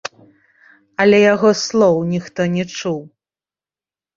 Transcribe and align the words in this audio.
Але 1.03 1.19
яго 1.33 1.49
слоў 1.65 2.01
ніхто 2.15 2.41
не 2.57 2.65
чуў. 2.77 2.99